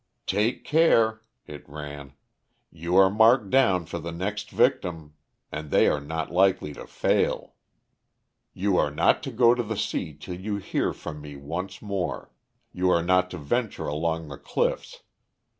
[0.25, 2.13] "Take care," it ran.
[2.71, 5.13] "You are marked down for the next victim;
[5.51, 7.53] and they are not likely to fail.
[8.51, 12.31] You are not to go on the sea till you hear from me once more;
[12.71, 15.03] you are not to venture along the cliffs.